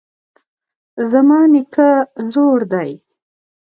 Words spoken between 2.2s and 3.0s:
زوړ دی